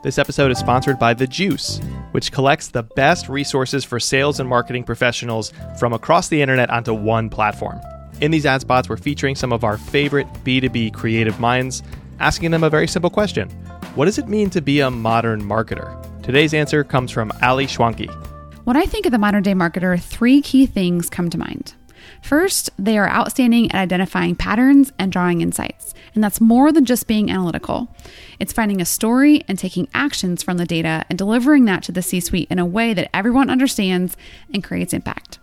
[0.00, 1.80] This episode is sponsored by The Juice,
[2.12, 6.94] which collects the best resources for sales and marketing professionals from across the internet onto
[6.94, 7.80] one platform.
[8.20, 11.82] In these ad spots, we're featuring some of our favorite B2B creative minds,
[12.20, 13.48] asking them a very simple question
[13.96, 15.92] What does it mean to be a modern marketer?
[16.22, 18.08] Today's answer comes from Ali Schwanke.
[18.66, 21.74] When I think of the modern day marketer, three key things come to mind.
[22.22, 25.94] First, they are outstanding at identifying patterns and drawing insights.
[26.14, 27.88] And that's more than just being analytical.
[28.40, 32.02] It's finding a story and taking actions from the data and delivering that to the
[32.02, 34.16] C suite in a way that everyone understands
[34.52, 35.38] and creates impact.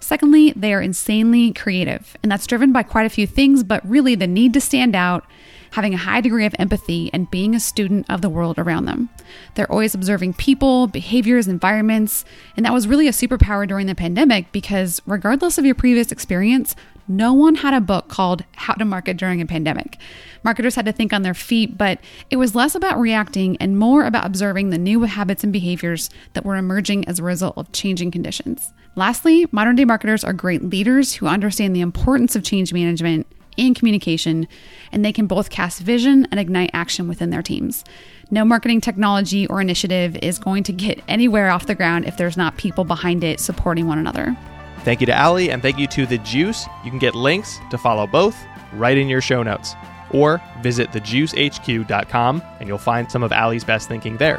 [0.00, 4.14] Secondly, they are insanely creative, and that's driven by quite a few things, but really
[4.14, 5.24] the need to stand out,
[5.72, 9.08] having a high degree of empathy, and being a student of the world around them.
[9.54, 12.24] They're always observing people, behaviors, environments,
[12.56, 16.74] and that was really a superpower during the pandemic because, regardless of your previous experience,
[17.10, 19.96] no one had a book called How to Market During a Pandemic.
[20.44, 22.00] Marketers had to think on their feet, but
[22.30, 26.44] it was less about reacting and more about observing the new habits and behaviors that
[26.44, 28.74] were emerging as a result of changing conditions.
[28.94, 33.26] Lastly, modern day marketers are great leaders who understand the importance of change management
[33.58, 34.46] and communication,
[34.92, 37.84] and they can both cast vision and ignite action within their teams.
[38.30, 42.36] No marketing technology or initiative is going to get anywhere off the ground if there's
[42.36, 44.36] not people behind it supporting one another.
[44.84, 46.66] Thank you to Ali and thank you to The Juice.
[46.84, 48.36] You can get links to follow both
[48.74, 49.74] right in your show notes.
[50.10, 54.38] Or visit thejuicehq.com and you'll find some of Ali's best thinking there.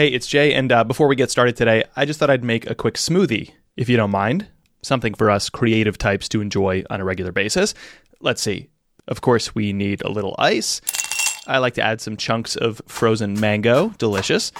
[0.00, 2.70] Hey, it's Jay, and uh, before we get started today, I just thought I'd make
[2.70, 4.46] a quick smoothie, if you don't mind.
[4.80, 7.74] Something for us creative types to enjoy on a regular basis.
[8.18, 8.70] Let's see.
[9.08, 10.80] Of course, we need a little ice.
[11.46, 14.52] I like to add some chunks of frozen mango, delicious.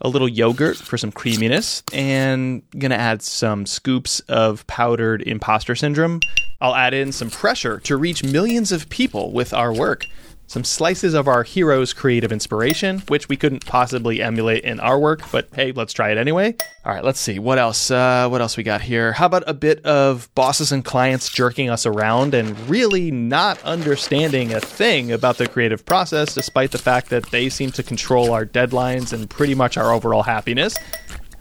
[0.00, 6.20] A little yogurt for some creaminess, and gonna add some scoops of powdered imposter syndrome.
[6.62, 10.06] I'll add in some pressure to reach millions of people with our work
[10.52, 15.22] some slices of our hero's creative inspiration, which we couldn't possibly emulate in our work,
[15.32, 16.54] but hey, let's try it anyway.
[16.84, 17.90] All right, let's see what else.
[17.90, 19.12] Uh, what else we got here?
[19.12, 24.52] How about a bit of bosses and clients jerking us around and really not understanding
[24.52, 28.44] a thing about the creative process, despite the fact that they seem to control our
[28.44, 30.76] deadlines and pretty much our overall happiness?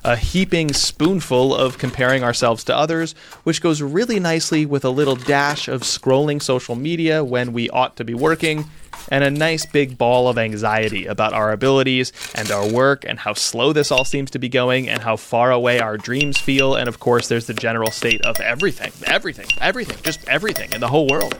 [0.03, 3.13] a heaping spoonful of comparing ourselves to others,
[3.43, 7.95] which goes really nicely with a little dash of scrolling social media when we ought
[7.95, 8.65] to be working,
[9.09, 13.33] and a nice big ball of anxiety about our abilities and our work and how
[13.33, 16.75] slow this all seems to be going and how far away our dreams feel.
[16.75, 20.89] And of course, there's the general state of everything, everything, everything, just everything in the
[20.89, 21.37] whole world.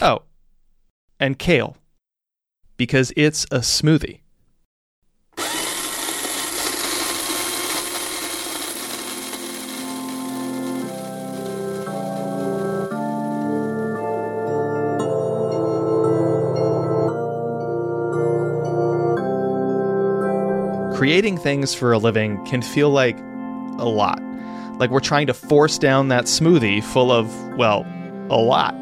[0.00, 0.22] Oh,
[1.20, 1.76] and kale,
[2.76, 4.20] because it's a smoothie.
[21.04, 23.18] Creating things for a living can feel like
[23.78, 24.22] a lot.
[24.78, 27.84] Like we're trying to force down that smoothie full of, well,
[28.30, 28.74] a lot.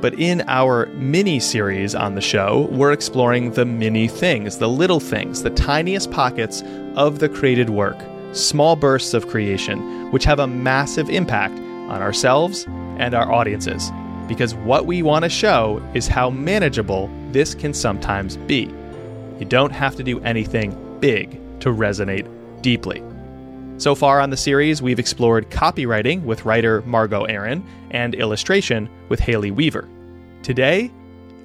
[0.00, 5.00] But in our mini series on the show, we're exploring the mini things, the little
[5.00, 6.62] things, the tiniest pockets
[6.94, 7.98] of the created work,
[8.30, 12.66] small bursts of creation, which have a massive impact on ourselves
[12.98, 13.90] and our audiences.
[14.28, 18.72] Because what we want to show is how manageable this can sometimes be.
[19.40, 22.28] You don't have to do anything big to resonate
[22.62, 23.02] deeply.
[23.78, 29.20] So far on the series, we've explored copywriting with writer Margot Aaron and illustration with
[29.20, 29.88] Hailey Weaver.
[30.42, 30.90] Today,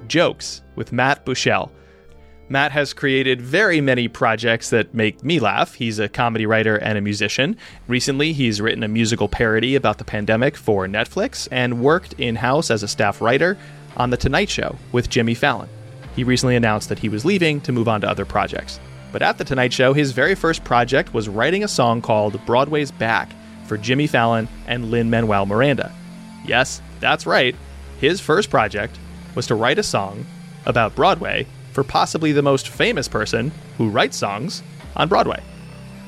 [0.08, 1.70] jokes with Matt Buechele.
[2.50, 5.76] Matt has created very many projects that make me laugh.
[5.76, 7.56] He's a comedy writer and a musician.
[7.88, 12.70] Recently, he's written a musical parody about the pandemic for Netflix and worked in house
[12.70, 13.58] as a staff writer
[13.96, 15.70] on The Tonight Show with Jimmy Fallon.
[16.16, 18.80] He recently announced that he was leaving to move on to other projects.
[19.14, 22.90] But at The Tonight Show, his very first project was writing a song called Broadway's
[22.90, 23.32] Back
[23.66, 25.94] for Jimmy Fallon and Lin Manuel Miranda.
[26.46, 27.56] Yes, that's right.
[28.02, 28.98] His first project
[29.36, 30.26] was to write a song
[30.66, 34.64] about Broadway for possibly the most famous person who writes songs
[34.96, 35.44] on Broadway.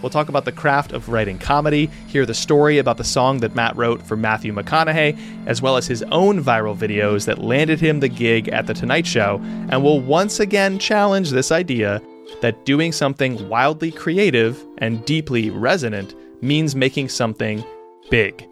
[0.02, 3.56] We'll talk about the craft of writing comedy, hear the story about the song that
[3.56, 8.00] Matt wrote for Matthew McConaughey, as well as his own viral videos that landed him
[8.00, 12.02] the gig at The Tonight Show, and we'll once again challenge this idea
[12.42, 17.64] that doing something wildly creative and deeply resonant means making something
[18.10, 18.48] big.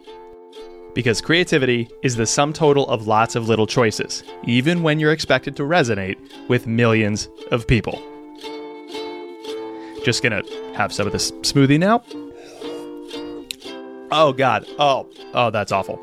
[0.94, 5.56] Because creativity is the sum total of lots of little choices, even when you're expected
[5.56, 6.16] to resonate
[6.48, 8.00] with millions of people.
[10.04, 10.42] Just gonna
[10.74, 12.02] have some of this smoothie now.
[14.12, 14.66] Oh, God.
[14.78, 15.98] Oh, oh, that's awful.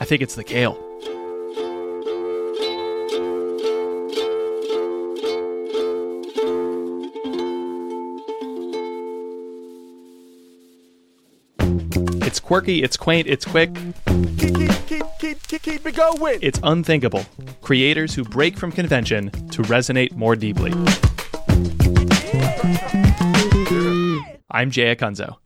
[0.00, 0.82] I think it's the kale.
[12.48, 13.74] Quirky, it's quaint, it's quick.
[13.74, 14.56] Keep,
[14.86, 16.38] keep, keep, keep, it going.
[16.40, 17.26] It's unthinkable.
[17.60, 20.72] Creators who break from convention to resonate more deeply.
[24.50, 25.36] I'm Jay Acunzo.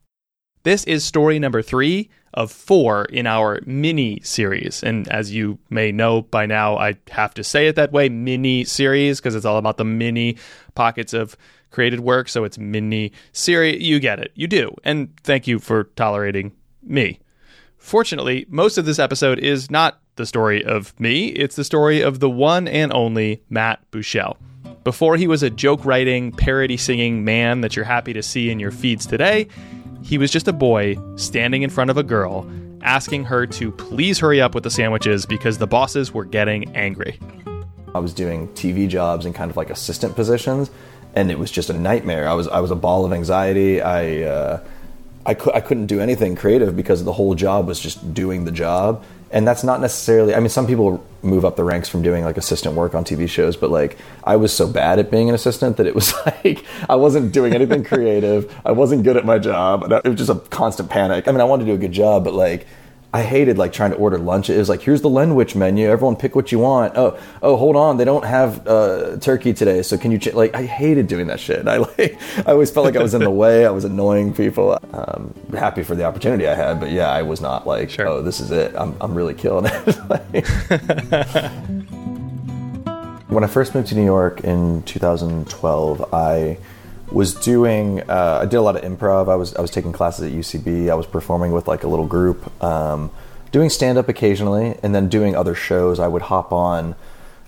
[0.63, 4.81] This is story number three of four in our mini series.
[4.81, 8.63] And as you may know by now, I have to say it that way mini
[8.63, 10.37] series because it's all about the mini
[10.73, 11.35] pockets of
[11.69, 12.29] created work.
[12.29, 13.83] So it's mini series.
[13.83, 14.31] You get it.
[14.35, 14.73] You do.
[14.85, 16.53] And thank you for tolerating
[16.83, 17.19] me.
[17.77, 22.19] Fortunately, most of this episode is not the story of me, it's the story of
[22.19, 24.37] the one and only Matt Buechele.
[24.83, 28.59] Before he was a joke writing, parody singing man that you're happy to see in
[28.59, 29.47] your feeds today,
[30.01, 32.49] he was just a boy standing in front of a girl,
[32.81, 37.17] asking her to please hurry up with the sandwiches because the bosses were getting angry.
[37.95, 40.69] I was doing TV jobs and kind of like assistant positions,
[41.15, 42.27] and it was just a nightmare.
[42.27, 43.81] I was I was a ball of anxiety.
[43.81, 44.63] I uh,
[45.25, 48.51] I, cu- I couldn't do anything creative because the whole job was just doing the
[48.51, 50.35] job, and that's not necessarily.
[50.35, 53.27] I mean, some people move up the ranks from doing like assistant work on TV
[53.29, 56.65] shows, but like I was so bad at being an assistant that it was like
[56.89, 58.53] I wasn't doing anything creative.
[58.65, 59.91] I wasn't good at my job.
[59.91, 61.27] It was just a constant panic.
[61.27, 62.67] I mean, I wanted to do a good job, but like
[63.15, 64.49] I hated like trying to order lunch.
[64.49, 65.87] It was like, here's the Lenwich menu.
[65.87, 66.93] Everyone pick what you want.
[66.97, 69.83] Oh, oh, hold on, they don't have uh, turkey today.
[69.83, 70.33] So can you ch-?
[70.33, 70.55] like?
[70.55, 71.67] I hated doing that shit.
[71.67, 73.67] I like, I always felt like I was in the way.
[73.67, 74.79] I was annoying people.
[74.93, 78.07] Um, happy for the opportunity I had, but yeah, I was not like, Sure.
[78.07, 78.73] oh, this is it.
[78.75, 79.97] I'm, I'm really killing it.
[80.09, 80.47] Like-
[83.29, 86.57] when I first moved to New York in 2012, I
[87.13, 89.29] was doing uh, I did a lot of improv.
[89.29, 90.89] I was I was taking classes at UCB.
[90.89, 93.11] I was performing with like a little group, um,
[93.51, 95.99] doing stand up occasionally, and then doing other shows.
[95.99, 96.95] I would hop on.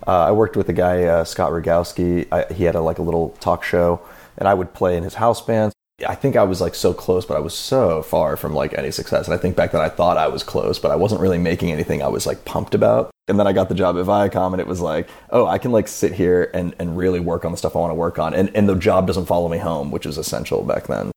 [0.05, 2.27] Uh, I worked with a guy uh, Scott Rogowsky.
[2.31, 4.01] I, he had a, like a little talk show,
[4.37, 5.73] and I would play in his house band.
[6.05, 8.91] I think I was like so close, but I was so far from like any
[8.91, 9.27] success.
[9.27, 11.71] And I think back then I thought I was close, but I wasn't really making
[11.71, 13.14] anything I was like pumped about.
[13.27, 15.71] And then I got the job at Viacom and it was like, oh, I can
[15.71, 18.35] like sit here and, and really work on the stuff I want to work on.
[18.35, 21.11] And, and the job doesn't follow me home, which is essential back then.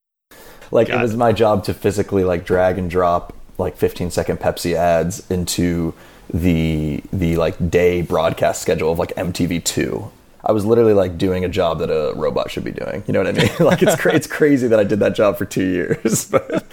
[0.71, 4.39] Like Got it was my job to physically like drag and drop like 15 second
[4.39, 5.93] Pepsi ads into
[6.33, 10.11] the the like day broadcast schedule of like MTV2.
[10.45, 13.03] I was literally like doing a job that a robot should be doing.
[13.07, 13.51] You know what I mean?
[13.61, 16.25] like it's cra- it's crazy that I did that job for 2 years.
[16.31, 16.67] but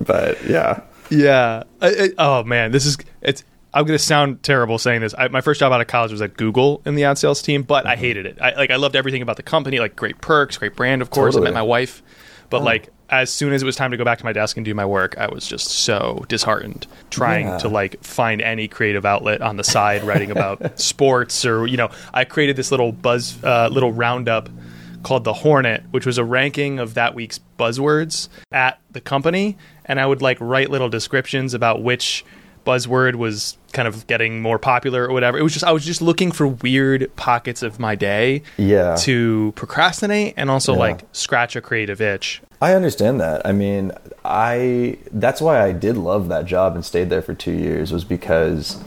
[0.00, 0.82] but yeah.
[1.10, 1.62] Yeah.
[1.80, 3.42] I, I, oh man, this is it's.
[3.76, 5.14] I'm gonna sound terrible saying this.
[5.16, 7.62] I, my first job out of college was at Google in the ad sales team,
[7.62, 8.38] but I hated it.
[8.40, 11.36] I like I loved everything about the company, like great perks, great brand, of course.
[11.36, 12.02] I met my wife,
[12.50, 14.64] but like as soon as it was time to go back to my desk and
[14.64, 17.58] do my work, I was just so disheartened trying Yeah.
[17.58, 21.90] to like find any creative outlet on the side, writing about sports or you know.
[22.14, 24.48] I created this little buzz, uh, little roundup
[25.02, 30.00] called the Hornet, which was a ranking of that week's buzzwords at the company, and
[30.00, 32.24] I would like write little descriptions about which
[32.66, 35.38] buzzword was kind of getting more popular or whatever.
[35.38, 38.96] It was just I was just looking for weird pockets of my day Yeah.
[38.96, 40.78] to procrastinate and also Yeah.
[40.80, 42.42] like scratch a creative itch.
[42.60, 43.42] I understand that.
[43.46, 43.92] I mean,
[44.24, 48.04] I that's why I did love that job and stayed there for 2 years was
[48.04, 48.78] because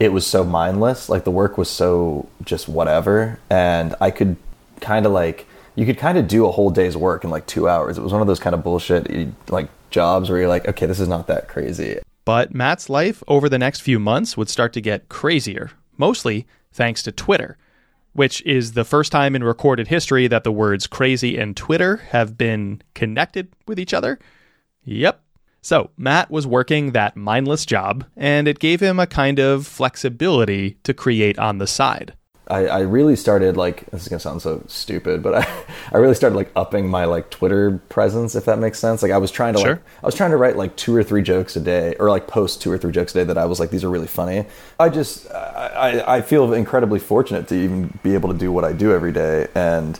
[0.00, 1.08] it was so mindless.
[1.08, 4.36] Like the work was so just whatever and I could
[4.80, 7.68] kind of like you could kind of do a whole day's work in like 2
[7.68, 7.98] hours.
[7.98, 9.08] It was one of those kind of bullshit
[9.50, 11.98] like jobs where you're like, okay, this is not that crazy.
[12.24, 17.02] But Matt's life over the next few months would start to get crazier, mostly thanks
[17.02, 17.58] to Twitter,
[18.12, 22.38] which is the first time in recorded history that the words crazy and Twitter have
[22.38, 24.18] been connected with each other.
[24.84, 25.20] Yep.
[25.60, 30.76] So, Matt was working that mindless job, and it gave him a kind of flexibility
[30.82, 32.14] to create on the side.
[32.46, 36.14] I, I really started like this is gonna sound so stupid, but I, I really
[36.14, 39.02] started like upping my like Twitter presence, if that makes sense.
[39.02, 39.70] Like I was trying to Sure.
[39.70, 42.26] like I was trying to write like two or three jokes a day, or like
[42.26, 44.44] post two or three jokes a day that I was like these are really funny.
[44.78, 48.72] I just I, I feel incredibly fortunate to even be able to do what I
[48.72, 49.98] do every day, and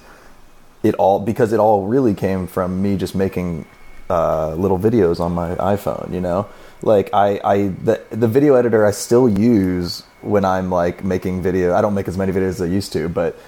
[0.83, 3.67] it all because it all really came from me just making
[4.11, 6.13] uh, little videos on my iPhone.
[6.13, 6.47] You know,
[6.83, 11.75] like I, I the the video editor I still use when I'm like making video.
[11.75, 13.39] I don't make as many videos as I used to, but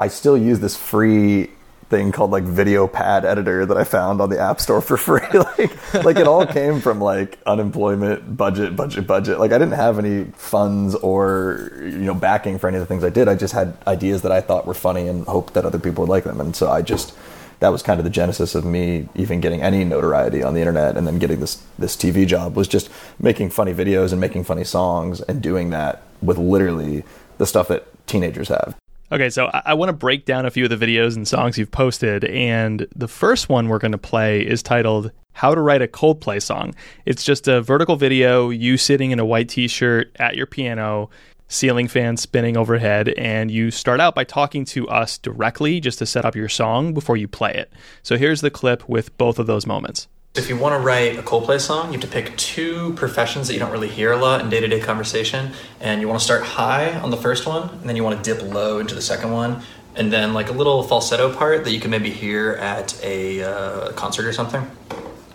[0.00, 1.50] I still use this free
[1.90, 5.26] thing called like video pad editor that I found on the app store for free.
[5.32, 9.38] like like it all came from like unemployment, budget, budget, budget.
[9.38, 13.04] Like I didn't have any funds or you know backing for any of the things
[13.04, 13.28] I did.
[13.28, 16.10] I just had ideas that I thought were funny and hoped that other people would
[16.10, 16.40] like them.
[16.40, 17.14] And so I just
[17.60, 20.96] that was kind of the genesis of me even getting any notoriety on the internet
[20.96, 24.64] and then getting this this TV job was just making funny videos and making funny
[24.64, 27.04] songs and doing that with literally
[27.38, 28.76] the stuff that teenagers have.
[29.12, 31.58] Okay, so I, I want to break down a few of the videos and songs
[31.58, 35.82] you've posted, and the first one we're going to play is titled "How to Write
[35.82, 40.36] a Coldplay Song." It's just a vertical video, you sitting in a white T-shirt at
[40.36, 41.10] your piano,
[41.48, 46.06] ceiling fan spinning overhead, and you start out by talking to us directly just to
[46.06, 47.72] set up your song before you play it.
[48.02, 50.08] So here's the clip with both of those moments.
[50.34, 53.54] If you want to write a Coldplay song, you have to pick two professions that
[53.54, 55.52] you don't really hear a lot in day to day conversation.
[55.80, 58.34] And you want to start high on the first one, and then you want to
[58.34, 59.62] dip low into the second one.
[59.94, 63.92] And then, like a little falsetto part that you can maybe hear at a uh,
[63.92, 64.68] concert or something.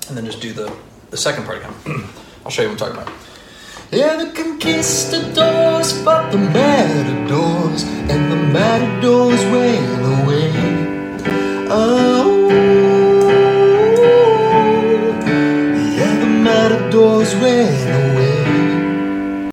[0.09, 0.75] And then just do the,
[1.11, 1.73] the second part again.
[2.43, 3.28] I'll show you what I'm talking about.
[3.91, 10.51] Yeah, the conquistadors fought the matadors, and the matadors ran away.
[11.71, 12.49] Oh,
[15.97, 17.81] yeah, the matadors ran
[18.11, 19.51] away.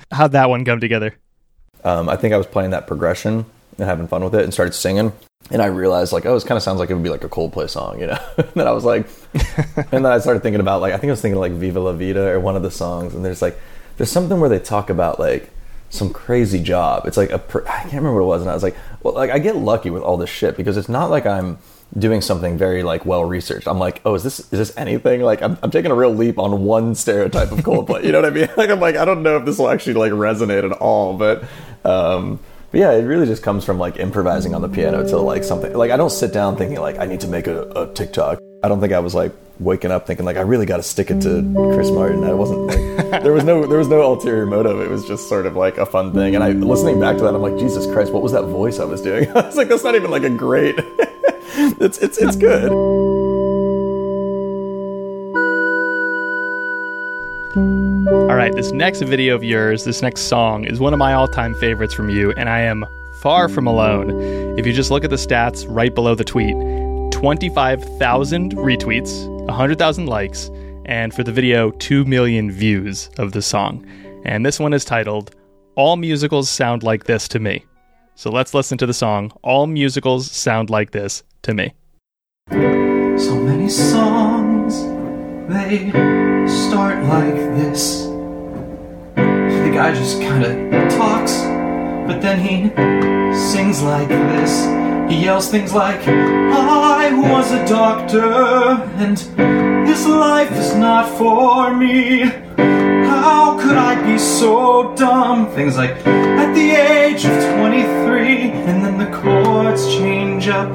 [0.12, 1.16] How'd that one come together?
[1.82, 3.44] Um, I think I was playing that progression
[3.76, 5.12] and having fun with it and started singing.
[5.50, 7.28] And I realized, like, oh, this kind of sounds like it would be like a
[7.28, 8.18] Coldplay song, you know?
[8.36, 9.08] and then I was like,
[9.76, 11.92] and then I started thinking about, like, I think I was thinking like Viva La
[11.92, 13.14] Vida or one of the songs.
[13.14, 13.58] And there's like,
[13.96, 15.50] there's something where they talk about like
[15.88, 17.06] some crazy job.
[17.06, 18.42] It's like a, per- I can't remember what it was.
[18.42, 20.88] And I was like, well, like, I get lucky with all this shit because it's
[20.88, 21.58] not like I'm
[21.98, 23.66] doing something very like well researched.
[23.66, 25.22] I'm like, oh, is this is this anything?
[25.22, 28.04] Like, I'm, I'm taking a real leap on one stereotype of Coldplay.
[28.04, 28.48] you know what I mean?
[28.56, 31.42] Like, I'm like, I don't know if this will actually like resonate at all, but.
[31.84, 32.38] um
[32.70, 35.72] but yeah, it really just comes from like improvising on the piano to like something.
[35.74, 38.40] Like I don't sit down thinking like I need to make a, a TikTok.
[38.62, 41.10] I don't think I was like waking up thinking like I really got to stick
[41.10, 41.42] it to
[41.74, 42.22] Chris Martin.
[42.22, 44.80] I wasn't like there was no there was no ulterior motive.
[44.80, 46.36] It was just sort of like a fun thing.
[46.36, 48.84] And I listening back to that, I'm like Jesus Christ, what was that voice I
[48.84, 49.28] was doing?
[49.36, 50.76] I was like, that's not even like a great.
[50.78, 52.70] it's it's it's good.
[58.08, 61.28] All right, this next video of yours, this next song, is one of my all
[61.28, 62.86] time favorites from you, and I am
[63.20, 64.10] far from alone.
[64.58, 66.54] If you just look at the stats right below the tweet
[67.12, 70.50] 25,000 retweets, 100,000 likes,
[70.86, 73.84] and for the video, 2 million views of the song.
[74.24, 75.34] And this one is titled
[75.74, 77.66] All Musicals Sound Like This to Me.
[78.14, 81.74] So let's listen to the song All Musicals Sound Like This to Me.
[82.50, 84.49] So many songs,
[85.50, 85.90] they
[86.46, 88.04] start like this.
[89.16, 91.42] The guy just kinda talks,
[92.06, 92.70] but then he
[93.34, 94.66] sings like this.
[95.10, 98.32] He yells things like, I was a doctor,
[99.02, 99.16] and
[99.88, 102.30] this life is not for me.
[103.06, 105.48] How could I be so dumb?
[105.48, 110.70] Things like, at the age of 23, and then the chords change up.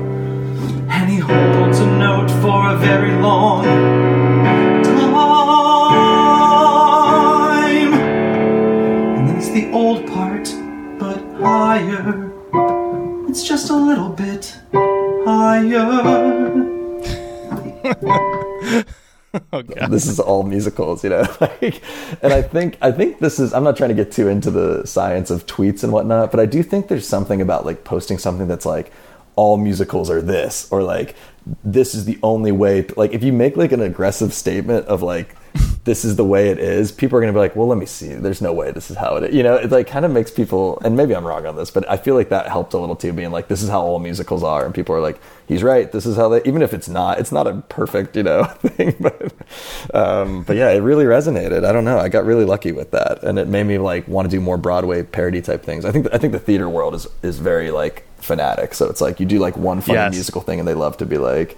[1.06, 5.14] And he holds a note for a very long time.
[9.14, 10.46] And then it's the old part,
[10.98, 12.32] but higher.
[13.30, 16.72] It's just a little bit higher.
[19.52, 19.92] Oh, God.
[19.92, 21.28] this is all musicals, you know.
[21.42, 21.82] Like,
[22.24, 23.54] and I think I think this is.
[23.54, 26.46] I'm not trying to get too into the science of tweets and whatnot, but I
[26.46, 28.94] do think there's something about like posting something that's like
[29.36, 31.16] all musicals are this, or like
[31.64, 32.86] this is the only way.
[32.96, 35.36] Like if you make like an aggressive statement of like
[35.86, 37.86] this is the way it is, people are going to be like, well, let me
[37.86, 38.08] see.
[38.08, 39.36] There's no way this is how it is.
[39.36, 41.88] You know, it like kind of makes people, and maybe I'm wrong on this, but
[41.88, 44.42] I feel like that helped a little too, being like, this is how all musicals
[44.42, 44.66] are.
[44.66, 45.92] And people are like, he's right.
[45.92, 48.96] This is how they, even if it's not, it's not a perfect, you know, thing.
[49.00, 49.32] But,
[49.94, 51.64] um, but yeah, it really resonated.
[51.64, 52.00] I don't know.
[52.00, 53.24] I got really lucky with that.
[53.24, 55.86] And it made me like want to do more Broadway parody type things.
[55.86, 58.74] I think, I think the theater world is, is very like fanatic.
[58.74, 60.14] So it's like you do like one funny Yes.
[60.14, 61.56] musical thing and they love to be like,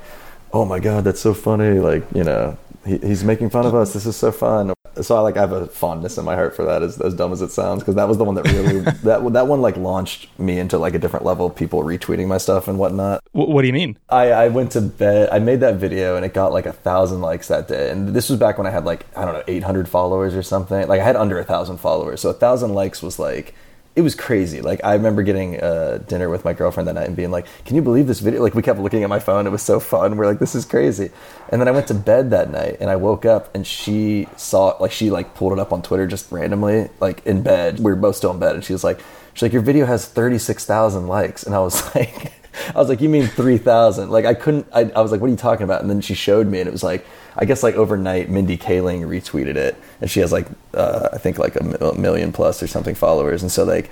[0.51, 1.79] oh my God, that's so funny.
[1.79, 2.57] Like, you know,
[2.87, 3.93] he, he's making fun of us.
[3.93, 4.73] This is so fun.
[5.01, 7.31] So I like I have a fondness in my heart for that, as, as dumb
[7.31, 10.27] as it sounds, because that was the one that really that that one like launched
[10.39, 13.23] me into like a different level of people retweeting my stuff and whatnot.
[13.33, 13.97] W- what do you mean?
[14.09, 15.29] I, I went to bed.
[15.31, 17.91] I made that video and it got like a thousand likes that day.
[17.91, 20.41] And this was back when I had like I don't know eight hundred followers or
[20.41, 20.87] something.
[20.87, 23.53] Like I had under a thousand followers, so a thousand likes was like
[23.97, 24.61] it was crazy.
[24.61, 27.75] Like I remember getting uh, dinner with my girlfriend that night and being like, "Can
[27.75, 29.47] you believe this video?" Like we kept looking at my phone.
[29.47, 30.17] It was so fun.
[30.17, 31.09] We're like, "This is crazy."
[31.49, 34.77] And then I went to bed that night and I woke up and she saw
[34.79, 37.79] like she like pulled it up on Twitter just randomly like in bed.
[37.79, 38.99] We were both still in bed and she was like,
[39.33, 42.33] "She's like your video has thirty six thousand likes," and I was like.
[42.69, 44.09] I was like, "You mean three thousand?
[44.09, 44.67] Like I couldn't.
[44.73, 46.67] I, I was like, "What are you talking about?" And then she showed me, and
[46.67, 47.05] it was like,
[47.37, 51.37] I guess like overnight, Mindy Kaling retweeted it, and she has like uh, I think
[51.37, 53.89] like a million plus or something followers, and so like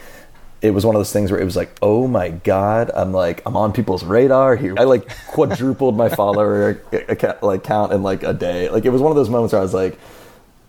[0.61, 3.43] it was one of those things where it was like, oh my god, I'm like
[3.45, 4.73] I'm on people's radar here.
[4.77, 8.69] I like quadrupled my follower account, like count in like a day.
[8.69, 9.99] Like it was one of those moments where I was like,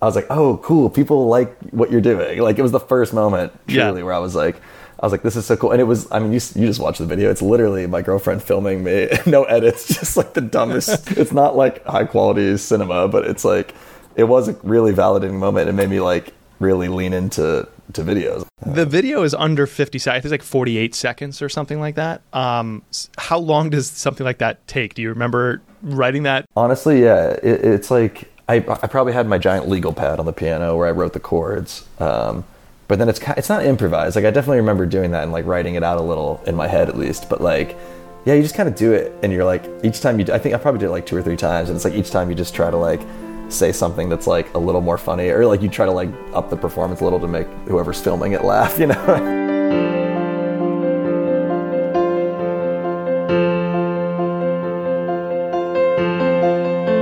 [0.02, 0.90] I was like, oh, cool.
[0.90, 2.40] People like what you're doing.
[2.40, 4.04] Like it was the first moment truly Yeah.
[4.04, 4.56] where I was like,
[4.98, 5.72] I was like, this is so cool.
[5.72, 7.30] And it was, I mean, you, you just watch the video.
[7.30, 11.12] It's literally my girlfriend filming me, no edits, just like the dumbest.
[11.18, 13.74] it's not like high quality cinema, but it's like,
[14.14, 15.68] it was a really validating moment.
[15.68, 18.46] It made me like really lean into to videos.
[18.64, 20.24] The video is under 50 seconds.
[20.24, 22.22] It's like 48 seconds or something like that.
[22.32, 22.82] Um,
[23.18, 24.94] how long does something like that take?
[24.94, 26.46] Do you remember writing that?
[26.56, 30.32] Honestly, yeah, it, it's like I, I probably had my giant legal pad on the
[30.32, 31.86] piano where I wrote the chords.
[31.98, 32.44] Um,
[32.88, 34.16] but then it's it's not improvised.
[34.16, 36.68] Like I definitely remember doing that and like writing it out a little in my
[36.68, 37.28] head at least.
[37.28, 37.76] But like,
[38.24, 40.24] yeah, you just kind of do it, and you're like each time you.
[40.24, 41.94] Do, I think I probably did it like two or three times, and it's like
[41.94, 43.00] each time you just try to like
[43.48, 46.48] say something that's like a little more funny, or like you try to like up
[46.50, 48.78] the performance a little to make whoever's filming it laugh.
[48.86, 49.42] You know.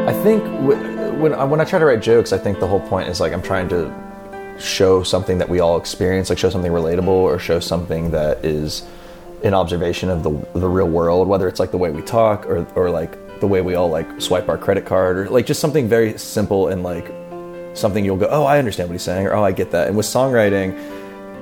[0.08, 0.42] I think
[1.20, 3.34] when I, when I try to write jokes, I think the whole point is like
[3.34, 4.03] I'm trying to
[4.58, 8.84] show something that we all experience, like show something relatable or show something that is
[9.42, 12.66] an observation of the the real world, whether it's like the way we talk or
[12.74, 15.88] or like the way we all like swipe our credit card or like just something
[15.88, 17.12] very simple and like
[17.74, 19.88] something you'll go, oh, I understand what he's saying, or oh, I get that.
[19.88, 20.72] And with songwriting,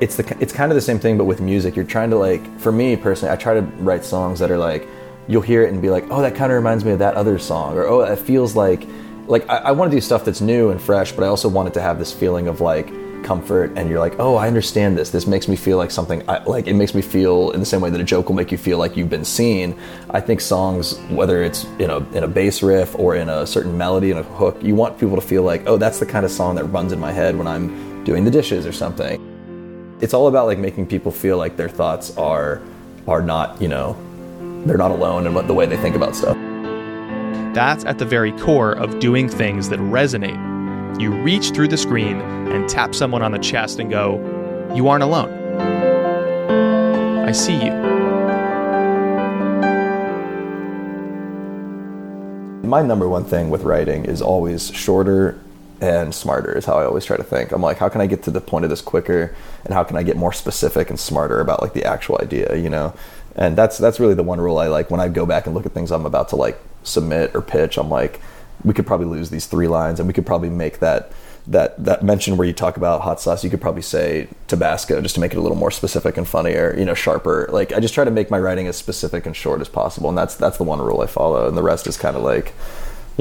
[0.00, 2.58] it's the it's kind of the same thing, but with music, you're trying to like,
[2.58, 4.88] for me personally, I try to write songs that are like,
[5.28, 7.38] you'll hear it and be like, oh, that kind of reminds me of that other
[7.38, 8.86] song, or oh, it feels like,
[9.26, 11.68] like I, I want to do stuff that's new and fresh, but I also want
[11.68, 15.10] it to have this feeling of like comfort, and you're like, oh, I understand this.
[15.10, 16.28] This makes me feel like something.
[16.28, 18.52] I, like it makes me feel in the same way that a joke will make
[18.52, 19.78] you feel like you've been seen.
[20.10, 23.76] I think songs, whether it's in a in a bass riff or in a certain
[23.76, 26.30] melody and a hook, you want people to feel like, oh, that's the kind of
[26.30, 29.32] song that runs in my head when I'm doing the dishes or something
[30.02, 32.60] it's all about like making people feel like their thoughts are
[33.06, 33.96] are not you know
[34.66, 36.36] they're not alone in what the way they think about stuff
[37.54, 40.51] That's at the very core of doing things that resonate.
[40.98, 44.18] You reach through the screen and tap someone on the chest and go,
[44.74, 45.30] You aren't alone.
[47.26, 47.82] I see you.
[52.72, 55.38] my number one thing with writing is always shorter
[55.82, 58.22] and smarter is how i always try to think i'm like how can i get
[58.22, 59.34] to the point of this quicker
[59.66, 62.70] and how can i get more specific and smarter about like the actual idea you
[62.70, 62.94] know
[63.36, 65.66] and that's that's really the one rule i like when i go back and look
[65.66, 68.22] at things i'm about to like submit or pitch i'm like
[68.64, 71.12] we could probably lose these three lines and we could probably make that
[71.46, 75.14] that that mention where you talk about hot sauce you could probably say tabasco just
[75.16, 77.94] to make it a little more specific and funnier you know sharper like i just
[77.94, 80.64] try to make my writing as specific and short as possible and that's that's the
[80.64, 82.54] one rule i follow and the rest is kind of like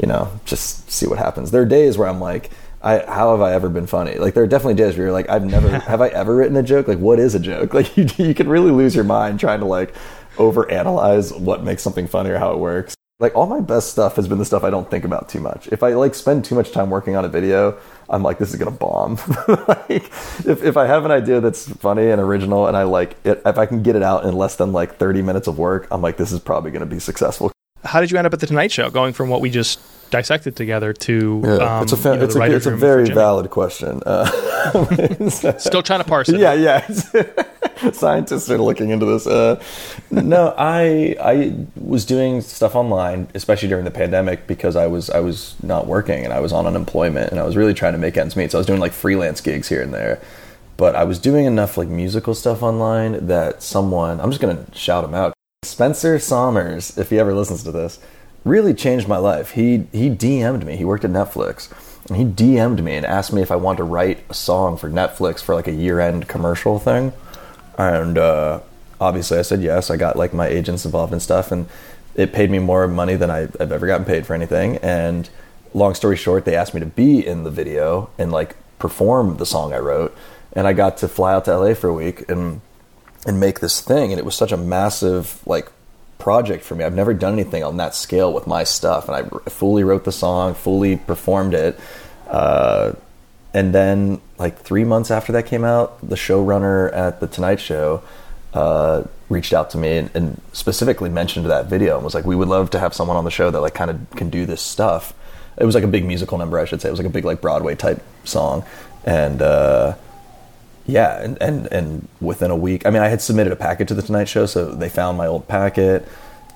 [0.00, 2.50] you know just see what happens there are days where i'm like
[2.84, 4.16] I, how have I ever been funny?
[4.16, 6.64] Like there are definitely days where you're like, I've never, have I ever written a
[6.64, 6.88] joke?
[6.88, 7.72] Like what is a joke?
[7.82, 9.94] Like you, you can really lose your mind trying to like
[10.36, 12.96] overanalyze what makes something funny or how it works.
[13.22, 15.68] Like all my best stuff has been the stuff I don't think about too much.
[15.68, 17.78] If I like spend too much time working on a video,
[18.10, 19.14] I'm like, this is gonna bomb.
[19.68, 20.06] like
[20.44, 23.58] if, if I have an idea that's funny and original and I like it, if
[23.58, 26.16] I can get it out in less than like 30 minutes of work, I'm like,
[26.16, 27.52] this is probably gonna be successful.
[27.84, 29.78] How did you end up at the Tonight Show, going from what we just
[30.10, 33.08] dissected together to Yeah, um, it's a fa- you know, it's, a, it's a very
[33.08, 34.02] valid question.
[34.04, 34.26] Uh,
[35.58, 36.40] Still trying to parse it.
[36.40, 37.44] yeah, yeah.
[37.92, 39.26] Scientists are looking into this.
[39.26, 39.62] Uh,
[40.10, 45.20] no, I I was doing stuff online, especially during the pandemic, because I was I
[45.20, 48.16] was not working and I was on unemployment and I was really trying to make
[48.16, 48.50] ends meet.
[48.50, 50.20] So I was doing like freelance gigs here and there,
[50.76, 55.04] but I was doing enough like musical stuff online that someone I'm just gonna shout
[55.04, 57.98] him out, Spencer Sommers, if he ever listens to this,
[58.44, 59.52] really changed my life.
[59.52, 60.76] He he DM'd me.
[60.76, 61.68] He worked at Netflix.
[62.08, 64.90] And he DM'd me and asked me if I wanted to write a song for
[64.90, 67.12] Netflix for like a year-end commercial thing.
[67.78, 68.60] And uh,
[69.00, 69.90] obviously I said yes.
[69.90, 71.66] I got like my agents involved and stuff and
[72.14, 74.76] it paid me more money than I, I've ever gotten paid for anything.
[74.78, 75.28] And
[75.74, 79.46] long story short, they asked me to be in the video and like perform the
[79.46, 80.16] song I wrote.
[80.52, 82.60] And I got to fly out to LA for a week and
[83.26, 85.70] and make this thing and it was such a massive like
[86.18, 89.50] project for me i've never done anything on that scale with my stuff and i
[89.50, 91.78] fully wrote the song fully performed it
[92.28, 92.92] uh,
[93.54, 98.02] and then like three months after that came out the showrunner at the tonight show
[98.54, 102.36] uh, reached out to me and, and specifically mentioned that video and was like we
[102.36, 104.60] would love to have someone on the show that like kind of can do this
[104.60, 105.14] stuff.
[105.56, 106.88] It was like a big musical number i should say.
[106.88, 108.64] It was like a big like broadway type song.
[109.04, 109.96] And uh,
[110.86, 113.94] yeah, and, and and within a week, I mean, I had submitted a packet to
[113.94, 116.06] the Tonight Show, so they found my old packet,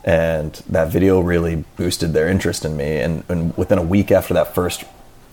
[0.05, 2.99] and that video really boosted their interest in me.
[2.99, 4.85] And, and within a week after that first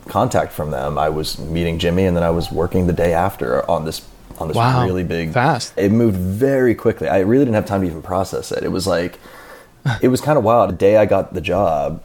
[0.08, 3.70] contact from them, I was meeting Jimmy, and then I was working the day after
[3.70, 4.08] on this
[4.39, 5.74] on this Wow, really big fast.
[5.78, 7.08] It moved very quickly.
[7.08, 8.63] I really didn't have time to even process it.
[8.63, 9.20] It was like
[10.02, 10.72] it was kind of wild.
[10.72, 12.02] The day I got the job,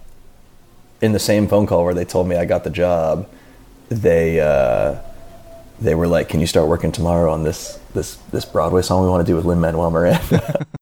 [1.00, 3.28] in the same phone call where they told me I got the job,
[3.88, 4.96] they uh,
[5.80, 9.10] they were like, "Can you start working tomorrow on this this this Broadway song we
[9.10, 10.66] want to do with Lin Manuel Miranda?"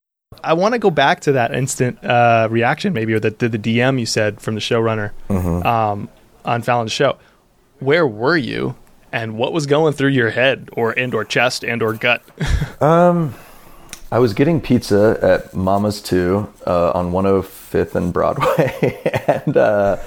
[0.45, 3.59] I want to go back to that instant uh, reaction, maybe, or the, the, the
[3.59, 5.11] DM you said from the showrunner
[5.65, 6.09] um,
[6.47, 7.19] on Fallon's show.
[7.79, 8.77] Where were you,
[9.13, 12.23] and what was going through your head, or and or chest, and or gut?
[12.81, 13.35] um,
[14.11, 19.03] I was getting pizza at Mama's Too uh, on 105th and Broadway,
[19.45, 19.99] and uh,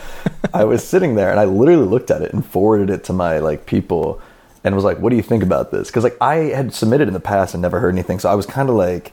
[0.54, 3.40] I was sitting there, and I literally looked at it and forwarded it to my
[3.40, 4.22] like people,
[4.64, 7.14] and was like, "What do you think about this?" Because like I had submitted in
[7.14, 9.12] the past and never heard anything, so I was kind of like,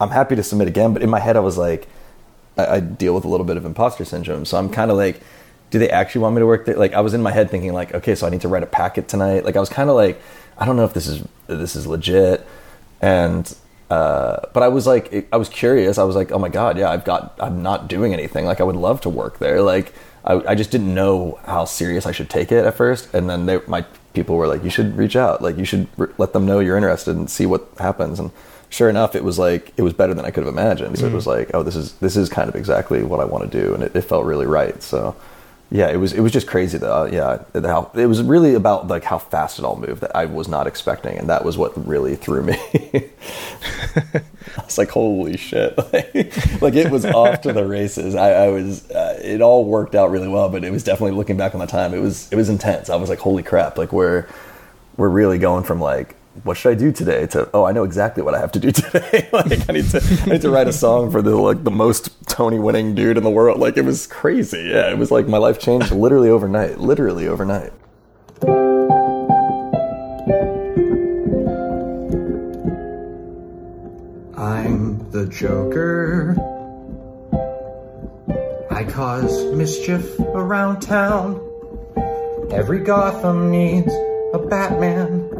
[0.00, 1.88] "I'm happy to submit again," but in my head I was like,
[2.56, 5.20] I, I deal with a little bit of imposter syndrome, so I'm kind of like,
[5.72, 6.76] do they actually want me to work there?
[6.76, 8.66] Like I was in my head thinking like, okay, so I need to write a
[8.66, 9.44] packet tonight.
[9.44, 10.20] Like I was kind of like,
[10.58, 12.46] I don't know if this is this is legit,
[13.00, 13.52] and
[13.90, 15.96] uh, but I was like, I was curious.
[15.96, 18.44] I was like, oh my god, yeah, I've got, I'm not doing anything.
[18.44, 19.60] Like I would love to work there.
[19.62, 23.28] Like I, I just didn't know how serious I should take it at first, and
[23.28, 23.82] then they, my
[24.12, 25.40] people were like, you should reach out.
[25.40, 28.20] Like you should r- let them know you're interested and see what happens.
[28.20, 28.30] And
[28.68, 30.98] sure enough, it was like it was better than I could have imagined.
[30.98, 33.50] So it was like, oh, this is this is kind of exactly what I want
[33.50, 34.82] to do, and it, it felt really right.
[34.82, 35.16] So
[35.72, 37.06] yeah, it was it was just crazy though.
[37.06, 40.46] Yeah, how, it was really about like how fast it all moved that I was
[40.46, 42.58] not expecting, and that was what really threw me.
[43.96, 45.78] I was like, holy shit!
[45.78, 46.14] like,
[46.60, 48.14] like, it was off to the races.
[48.14, 48.90] I, I was.
[48.90, 51.66] Uh, it all worked out really well, but it was definitely looking back on the
[51.66, 51.94] time.
[51.94, 52.90] It was it was intense.
[52.90, 53.78] I was like, holy crap!
[53.78, 54.26] Like we're
[54.98, 58.22] we're really going from like what should I do today to oh I know exactly
[58.22, 60.72] what I have to do today like I need to I need to write a
[60.72, 64.06] song for the like the most Tony winning dude in the world like it was
[64.06, 67.72] crazy yeah it was like my life changed literally overnight literally overnight
[74.42, 76.34] I'm the Joker.
[78.70, 81.40] I cause mischief around town.
[82.50, 83.92] Every Gotham needs
[84.34, 85.31] a Batman.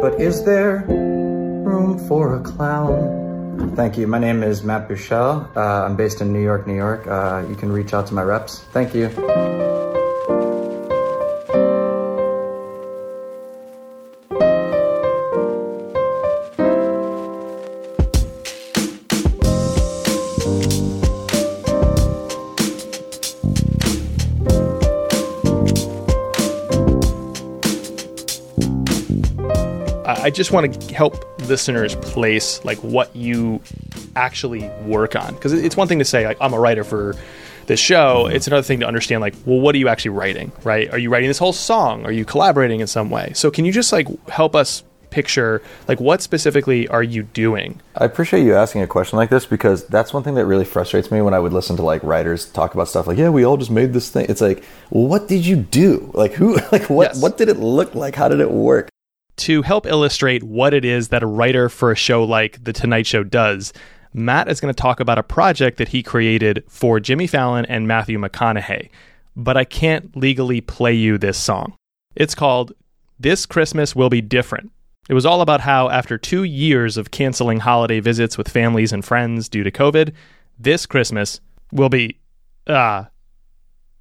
[0.00, 3.74] But is there room for a clown?
[3.74, 4.06] Thank you.
[4.06, 5.56] My name is Matt Buechele.
[5.56, 7.06] Uh, I'm based in New York, New York.
[7.06, 8.60] Uh, you can reach out to my reps.
[8.72, 9.08] Thank you.
[30.26, 33.60] I just want to help listeners place like what you
[34.16, 37.14] actually work on because it's one thing to say like I'm a writer for
[37.66, 38.24] this show.
[38.24, 38.34] Mm-hmm.
[38.34, 40.90] It's another thing to understand like well what are you actually writing right?
[40.90, 42.04] Are you writing this whole song?
[42.04, 43.34] Are you collaborating in some way?
[43.36, 47.80] So can you just like help us picture like what specifically are you doing?
[47.94, 51.12] I appreciate you asking a question like this because that's one thing that really frustrates
[51.12, 53.56] me when I would listen to like writers talk about stuff like, yeah, we all
[53.58, 54.26] just made this thing.
[54.28, 56.10] It's like, well, what did you do?
[56.14, 57.22] Like who like what Yes.
[57.22, 58.16] what did it look like?
[58.16, 58.88] How did it work?
[59.38, 63.06] To help illustrate what it is that a writer for a show like The Tonight
[63.06, 63.72] Show does,
[64.14, 67.86] Matt is going to talk about a project that he created for Jimmy Fallon and
[67.86, 68.88] Matthew McConaughey.
[69.36, 71.74] But I can't legally play you this song.
[72.14, 72.72] It's called
[73.20, 74.72] This Christmas Will Be Different.
[75.10, 79.04] It was all about how, after two years of canceling holiday visits with families and
[79.04, 80.14] friends due to COVID,
[80.58, 82.18] this Christmas will be,
[82.66, 83.04] uh,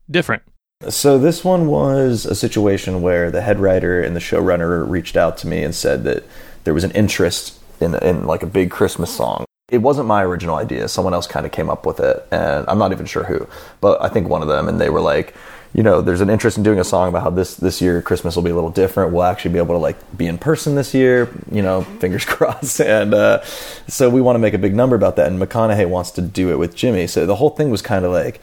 [0.09, 0.43] different.
[0.89, 5.37] So this one was a situation where the head writer and the showrunner reached out
[5.39, 6.23] to me and said that
[6.63, 9.45] there was an interest in in like a big Christmas song.
[9.69, 10.87] It wasn't my original idea.
[10.87, 13.47] Someone else kind of came up with it, and I'm not even sure who,
[13.81, 14.67] but I think one of them.
[14.67, 15.33] And they were like,
[15.73, 18.35] you know, there's an interest in doing a song about how this this year Christmas
[18.35, 19.11] will be a little different.
[19.11, 21.29] We'll actually be able to like be in person this year.
[21.51, 22.79] You know, fingers crossed.
[22.79, 23.43] And uh,
[23.87, 25.27] so we want to make a big number about that.
[25.27, 27.07] And McConaughey wants to do it with Jimmy.
[27.07, 28.39] So the whole thing was kind of like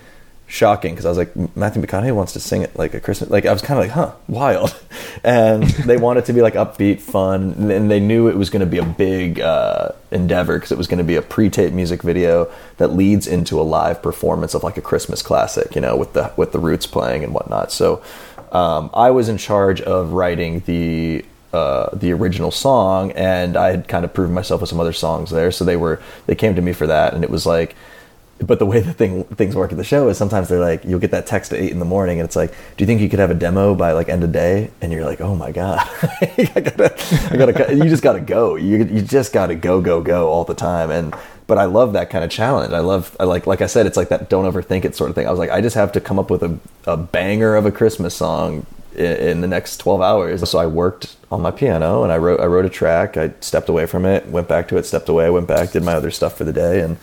[0.52, 3.30] shocking because I was like, Matthew McConaughey wants to sing it like a Christmas.
[3.30, 4.78] Like I was kind of like, huh, wild.
[5.24, 8.66] And they wanted to be like upbeat, fun, and they knew it was going to
[8.66, 12.50] be a big uh, endeavor because it was going to be a pre-tape music video
[12.78, 16.32] that leads into a live performance of like a Christmas classic, you know, with the
[16.36, 17.70] with the Roots playing and whatnot.
[17.70, 18.02] So
[18.50, 23.86] um, I was in charge of writing the uh, the original song, and I had
[23.86, 25.52] kind of proven myself with some other songs there.
[25.52, 27.76] So they were they came to me for that, and it was like
[28.42, 31.00] but the way that thing things work at the show is sometimes they're like you'll
[31.00, 33.08] get that text at eight in the morning and it's like do you think you
[33.08, 34.70] could have a demo by like end of day?
[34.80, 35.78] And you're like oh my god.
[36.20, 36.94] I gotta
[37.30, 38.56] i gotta you just gotta go.
[38.56, 40.90] You, you just gotta go go go all the time.
[40.90, 41.14] And
[41.46, 42.72] but i love that kind of challenge.
[42.72, 45.14] I love i like like i said it's like that don't overthink it sort of
[45.14, 45.26] thing.
[45.26, 47.72] I was like i just have to come up with a, a banger of a
[47.72, 50.48] christmas song in, in the next 12 hours.
[50.50, 53.16] So i worked on my piano and i wrote i wrote a track.
[53.16, 55.94] I stepped away from it went back to it stepped away went back did my
[55.94, 56.80] other stuff for the day.
[56.80, 56.96] And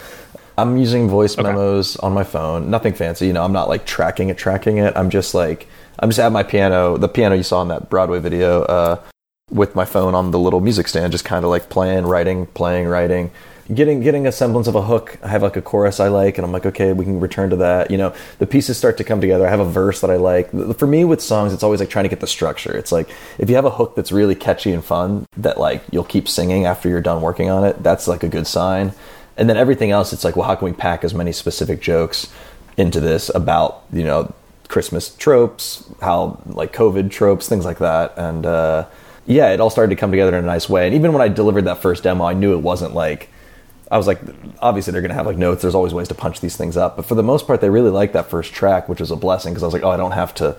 [0.62, 2.70] I'm using voice memos on my phone.
[2.70, 3.44] Nothing fancy, you know.
[3.44, 4.94] I'm not like tracking it, tracking it.
[4.96, 5.68] I'm just like
[6.00, 9.02] I'm just at my piano, the piano you saw in that Broadway video, uh,
[9.50, 12.88] with my phone on the little music stand, just kind of like playing, writing, playing,
[12.88, 13.32] writing,
[13.74, 15.18] getting getting a semblance of a hook.
[15.24, 17.56] I have like a chorus I like, and I'm like, okay, we can return to
[17.58, 17.92] that.
[17.92, 19.48] You know, the pieces start to come together.
[19.48, 20.52] I have a verse that I like.
[20.78, 22.76] For me, with songs, it's always like trying to get the structure.
[22.76, 26.04] It's like if you have a hook that's really catchy and fun, that like you'll
[26.04, 27.82] keep singing after you're done working on it.
[27.82, 28.94] That's like a good sign.
[29.40, 32.32] And then everything else, it's like, well, how can we pack as many specific jokes
[32.78, 34.34] into this about you know
[34.68, 38.46] Christmas tropes, how like COVID tropes, things like that, and.
[38.46, 38.86] uh
[39.30, 40.88] yeah, it all started to come together in a nice way.
[40.88, 43.30] And even when I delivered that first demo, I knew it wasn't like
[43.92, 44.20] I was like,
[44.60, 45.62] obviously they're going to have like notes.
[45.62, 47.92] There's always ways to punch these things up, but for the most part, they really
[47.92, 50.12] liked that first track, which was a blessing because I was like, oh, I don't
[50.12, 50.56] have to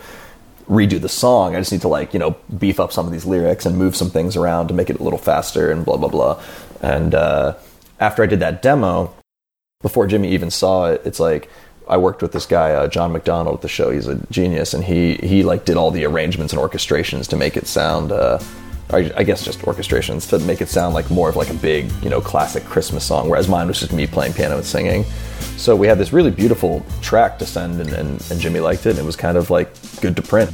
[0.69, 1.57] redo the song.
[1.57, 3.97] I just need to like you know beef up some of these lyrics and move
[3.97, 6.43] some things around to make it a little faster and blah blah blah.
[6.81, 7.55] And uh,
[8.01, 9.15] after I did that demo,
[9.83, 11.51] before Jimmy even saw it, it's like
[11.87, 13.91] I worked with this guy uh, John McDonald at the show.
[13.91, 17.57] He's a genius, and he he like did all the arrangements and orchestrations to make
[17.57, 18.11] it sound.
[18.11, 18.41] Uh,
[18.93, 22.11] I guess just orchestrations to make it sound like more of like a big, you
[22.11, 25.05] know, classic Christmas song, whereas mine was just me playing piano and singing.
[25.57, 28.91] So we had this really beautiful track to send, and, and, and Jimmy liked it,
[28.91, 30.51] and it was kind of like good to print.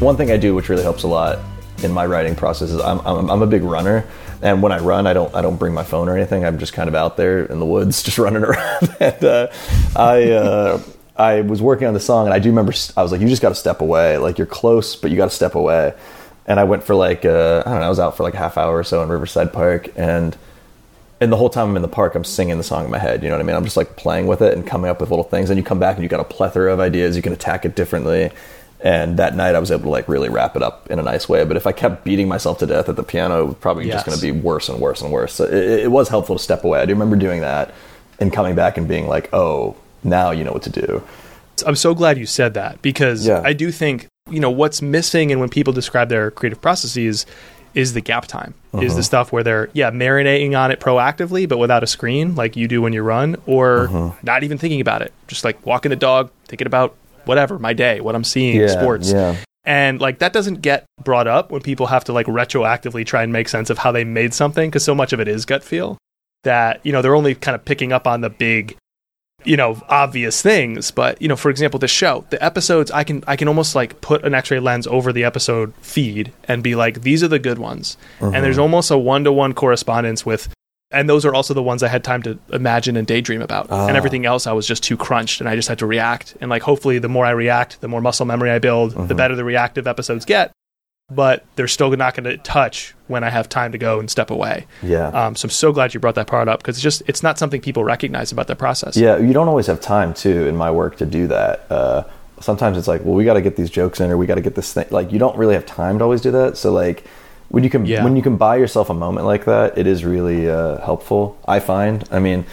[0.00, 1.38] One thing I do, which really helps a lot
[1.82, 4.04] in my writing process, is I'm, I'm, I'm a big runner,
[4.42, 6.44] and when I run, I don't I don't bring my phone or anything.
[6.44, 8.96] I'm just kind of out there in the woods, just running around.
[9.00, 9.48] and uh,
[9.96, 10.82] I uh,
[11.16, 13.42] I was working on the song, and I do remember I was like, "You just
[13.42, 14.18] got to step away.
[14.18, 15.94] Like you're close, but you got to step away."
[16.46, 18.38] And I went for like uh, I don't know, I was out for like a
[18.38, 20.36] half hour or so in Riverside Park, and
[21.20, 23.22] and the whole time I'm in the park, I'm singing the song in my head.
[23.22, 23.56] You know what I mean?
[23.56, 25.50] I'm just like playing with it and coming up with little things.
[25.50, 27.16] And you come back and you got a plethora of ideas.
[27.16, 28.30] You can attack it differently.
[28.80, 31.28] And that night, I was able to like really wrap it up in a nice
[31.28, 31.44] way.
[31.44, 33.94] But if I kept beating myself to death at the piano, it was probably Yes.
[33.96, 35.34] just going to be worse and worse and worse.
[35.34, 36.80] So it, it was helpful to step away.
[36.80, 37.74] I do remember doing that
[38.20, 41.02] and coming back and being like, "Oh, now you know what to do."
[41.66, 43.42] I'm so glad you said that because Yeah.
[43.44, 47.26] I do think you know what's missing, and when people describe their creative processes,
[47.74, 48.54] is the gap time.
[48.74, 48.96] Is Uh-huh.
[48.96, 52.68] the stuff where they're yeah marinating on it proactively, but without a screen like you
[52.68, 54.10] do when you run, or Uh-huh.
[54.22, 58.00] not even thinking about it, just like walking the dog, thinking about whatever my day,
[58.00, 59.36] what I'm seeing, sports, Yeah.
[59.64, 63.32] and like that doesn't get brought up when people have to like retroactively try and
[63.32, 65.98] make sense of how they made something because so much of it is gut feel
[66.44, 68.76] that you know they're only kind of picking up on the big
[69.44, 70.90] you know obvious things.
[70.90, 74.00] But you know for example the show the episodes i can i can almost like
[74.00, 77.58] put an x-ray lens over the episode feed and be like these are the good
[77.58, 77.96] ones.
[78.20, 78.62] And there's uh-huh.
[78.62, 80.48] almost a one-to-one correspondence with
[80.90, 83.96] and those are also the ones i had time to imagine and daydream about and
[83.96, 86.62] everything else i was just too crunched and i just had to react and like
[86.62, 89.86] hopefully the more i react the more muscle memory i build the better the reactive
[89.86, 90.50] episodes get
[91.10, 94.30] but they're still not going to touch when i have time to go and step
[94.30, 95.08] away Yeah.
[95.08, 97.38] um, so i'm so glad you brought that part up because it's just it's not
[97.38, 100.70] something people recognize about their process Yeah, you don't always have time too in my
[100.70, 101.70] work to do that.
[101.70, 102.04] Uh,
[102.40, 104.40] sometimes it's like, well, we got to get these jokes in, or we got to
[104.40, 104.86] get this thing.
[104.90, 106.56] Like, you don't really have time to always do that.
[106.56, 107.02] So, like,
[107.50, 108.04] when you can Yeah.
[108.04, 111.36] when you can buy yourself a moment like that, it is really uh, helpful.
[111.46, 112.04] I find.
[112.10, 112.44] I mean,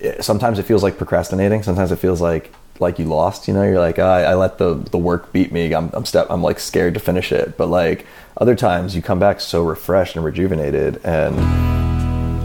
[0.00, 1.62] it- sometimes it feels like procrastinating.
[1.62, 3.46] Sometimes it feels like like you lost.
[3.48, 5.72] You know, you're like, "Ah, I, I let the the work beat me.
[5.74, 6.26] I'm I'm step.
[6.30, 7.56] I'm like scared to finish it.
[7.56, 8.06] But like
[8.38, 11.38] other times, you come back so refreshed and rejuvenated and.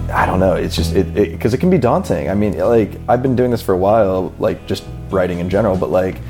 [0.10, 0.54] I don't know.
[0.54, 2.30] It's just it because it, can be daunting.
[2.30, 5.76] I mean, like I've been doing this for a while, like just writing in general,
[5.76, 6.22] but like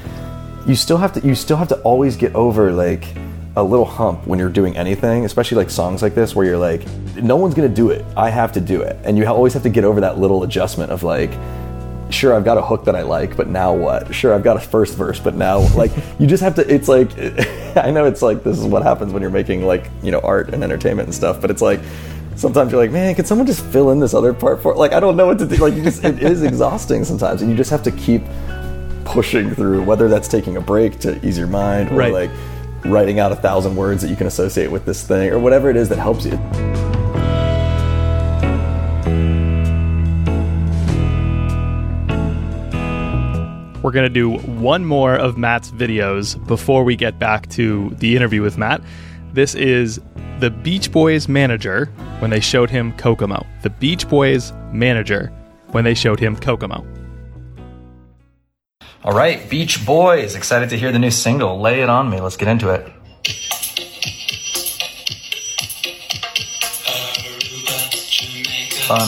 [0.65, 3.05] you still have to you still have to always get over like
[3.57, 6.85] a little hump when you're doing anything, especially like songs like this where you're like
[7.15, 8.05] no one's to do it.
[8.15, 8.95] I have to do it.
[9.03, 11.31] And you always have to get over that little adjustment of like
[12.11, 14.13] sure I've got a hook that I like, but now what?
[14.13, 17.09] Sure I've got a first verse, but now like you just have to it's like
[17.75, 20.53] I know it's like this is what happens when you're making like, you know, art
[20.53, 21.79] and entertainment and stuff, but it's like
[22.35, 24.99] sometimes you're like, man, can someone just fill in this other part for like I
[24.99, 25.55] don't know what to do.
[25.55, 28.21] Like you just it is exhausting sometimes and you just have to keep
[29.03, 32.13] pushing through whether that's taking a break to ease your mind or Right.
[32.13, 32.31] like
[32.85, 35.75] writing out a thousand words that you can associate with this thing or whatever it
[35.75, 36.37] is that helps you.
[43.83, 48.15] We're going to do one more of Matt's videos before we get back to the
[48.17, 48.81] interview with Matt.
[49.31, 50.01] This is
[50.39, 51.85] the Beach Boys manager
[52.19, 53.45] when they showed him Kokomo.
[53.61, 55.31] The Beach Boys manager
[55.71, 56.85] when they showed him Kokomo.
[59.07, 60.35] All right, Beach Boys.
[60.35, 61.61] Excited to hear the new single.
[61.61, 62.19] Lay it on me.
[62.19, 62.85] Let's get into it.
[68.83, 69.07] Fun.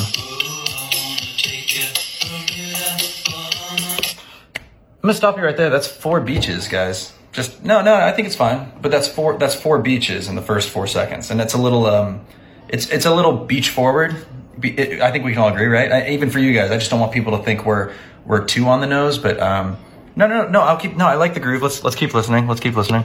[4.71, 5.69] I'm gonna stop you right there.
[5.69, 7.11] That's four beaches, guys.
[7.33, 7.93] Just no, no.
[7.93, 8.71] I think it's fine.
[8.81, 9.37] But that's four.
[9.37, 11.87] That's four beaches in the first four seconds, and it's a little.
[11.87, 12.25] Um,
[12.69, 14.15] it's it's a little beach forward.
[14.63, 15.91] I think we can all agree, right?
[15.91, 17.93] I, even for you guys, I just don't want people to think we're
[18.25, 19.77] we're too on the nose, but um,
[20.19, 20.61] no, no, no.
[20.61, 20.97] I'll keep.
[20.97, 21.61] No, I like the groove.
[21.61, 22.47] Let's let's keep listening.
[22.47, 23.03] Let's keep listening.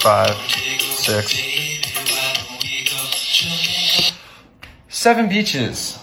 [0.00, 1.34] Five, six,
[4.88, 5.98] seven beaches.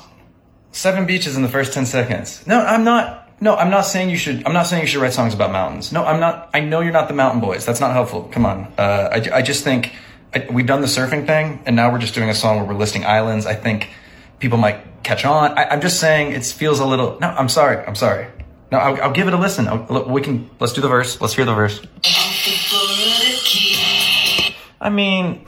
[0.71, 2.45] Seven beaches in the first ten seconds.
[2.47, 3.29] No, I'm not.
[3.39, 4.45] No, I'm not saying you should.
[4.47, 5.91] I'm not saying you should write songs about mountains.
[5.91, 6.49] No, I'm not.
[6.53, 7.65] I know you're not the mountain boys.
[7.65, 8.23] That's not helpful.
[8.31, 8.73] Come on.
[8.77, 9.93] Uh, I, I just think
[10.33, 12.73] I, we've done the surfing thing, and now we're just doing a song where we're
[12.73, 13.45] listing islands.
[13.45, 13.89] I think
[14.41, 15.58] people might catch on.
[15.58, 17.17] I, I'm just saying it feels a little.
[17.19, 17.77] No, I'm sorry.
[17.86, 18.27] I'm sorry.
[18.71, 19.67] No, I'll, I'll give it a listen.
[19.67, 20.49] I'll, we can.
[20.60, 21.19] Let's do the verse.
[21.21, 21.82] Let's hear the verse.
[24.82, 25.45] I mean,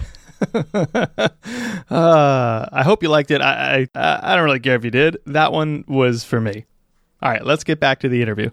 [1.89, 3.41] Uh, I hope you liked it.
[3.41, 5.17] I, I I don't really care if you did.
[5.27, 6.65] That one was for me.
[7.21, 8.49] All right, let's get back to the interview.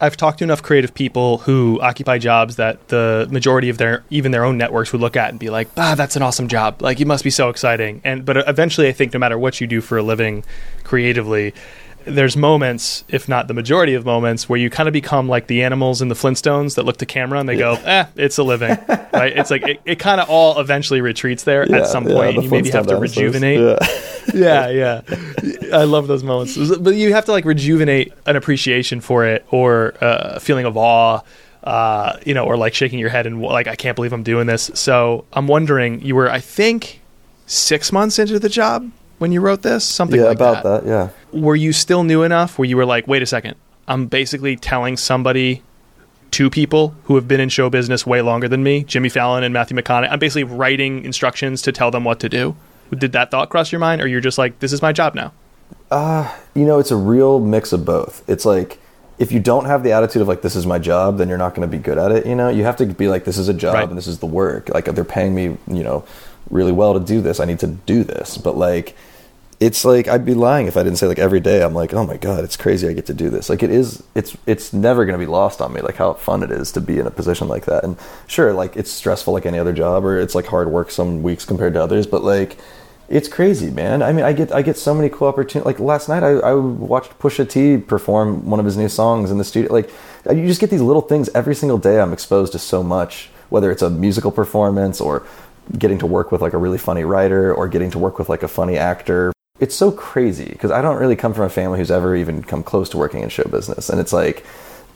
[0.00, 4.32] I've talked to enough creative people who occupy jobs that the majority of their even
[4.32, 6.80] their own networks would look at and be like, "Ah, that's an awesome job.
[6.80, 9.66] Like, you must be so exciting." And but eventually, I think no matter what you
[9.66, 10.44] do for a living,
[10.82, 11.52] creatively,
[12.04, 15.62] there's moments, if not the majority of moments, where you kind of become like the
[15.62, 18.70] animals in the Flintstones that look to camera and they go, "Eh, it's a living."
[19.12, 19.36] right?
[19.36, 22.40] It's like it, it kind of all eventually retreats there Yeah, at some point, the
[22.40, 23.78] and you maybe have to rejuvenate Yeah.
[24.68, 25.00] yeah, yeah.
[25.72, 26.56] I love those moments.
[26.78, 30.76] But you have to like rejuvenate an appreciation for it or uh, a feeling of
[30.76, 31.20] awe,
[31.64, 34.46] uh, you know, or like shaking your head and like, I can't believe I'm doing
[34.46, 34.70] this.
[34.74, 37.00] So I'm wondering, you were, I think,
[37.46, 38.90] six months into the job
[39.22, 40.84] when you wrote this, something yeah, like about that.
[40.84, 41.08] Yeah.
[41.32, 43.54] Were you still new enough where you were like, wait a second,
[43.86, 45.62] I'm basically telling somebody,
[46.32, 49.54] two people who have been in show business way longer than me, Jimmy Fallon and
[49.54, 52.56] Matthew McConaughey, I'm basically writing instructions to tell them what to do.
[52.90, 55.32] Did that thought cross your mind, or you're just like, this is my job now?
[55.90, 58.28] Uh, you know, it's a real mix of both.
[58.28, 58.78] It's like
[59.18, 61.54] if you don't have the attitude of like this is my job, then you're not
[61.54, 62.26] going to be good at it.
[62.26, 63.88] You know, you have to be like this is a job Right.
[63.88, 64.68] and this is the work.
[64.68, 66.04] Like they're paying me, you know,
[66.50, 67.40] really well to do this.
[67.40, 68.36] I need to do this.
[68.36, 68.96] But like,
[69.62, 72.04] it's like I'd be lying if I didn't say like every day I'm like, oh
[72.04, 73.48] my god, it's crazy I get to do this.
[73.48, 76.42] Like it is, it's it's never going to be lost on me like how fun
[76.42, 77.84] it is to be in a position like that.
[77.84, 77.96] And
[78.26, 81.44] sure, like it's stressful like any other job, or it's like hard work some weeks
[81.44, 82.58] compared to others, but like
[83.08, 84.02] it's crazy, man.
[84.02, 85.66] I mean, I get I get so many cool opportunities.
[85.66, 89.38] Like last night, I, I watched Pusha T perform one of his new songs in
[89.38, 89.72] the studio.
[89.72, 89.90] Like
[90.28, 92.00] you just get these little things every single day.
[92.00, 95.24] I'm exposed to so much, whether it's a musical performance or
[95.78, 98.42] getting to work with like a really funny writer or getting to work with like
[98.42, 99.32] a funny actor.
[99.62, 102.64] It's so crazy because I don't really come from a family who's ever even come
[102.64, 104.44] close to working in show business, and it's like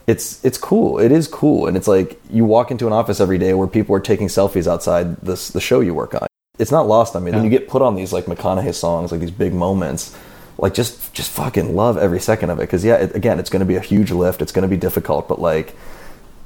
[0.09, 0.99] it's it's cool.
[0.99, 3.95] It is cool, and it's like you walk into an office every day where people
[3.95, 6.27] are taking selfies outside this the show you work on.
[6.59, 7.31] It's not lost on me.
[7.31, 10.17] Then you get put on these like McConaughey songs, like these big moments.
[10.59, 13.61] Like just just fucking love every second of it because yeah, it, again, it's going
[13.61, 14.43] to be a huge lift.
[14.43, 15.77] It's going to be difficult, but like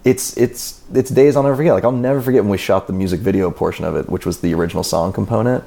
[0.05, 1.73] it's it's it's days I'll never forget.
[1.73, 4.43] Like I'll never forget when we shot the music video portion of it, which was
[4.43, 5.65] the original song component,